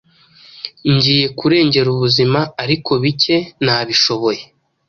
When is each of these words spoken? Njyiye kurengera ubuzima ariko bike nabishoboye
Njyiye 0.93 1.25
kurengera 1.37 1.87
ubuzima 1.95 2.39
ariko 2.63 2.91
bike 3.03 3.37
nabishoboye 3.65 4.41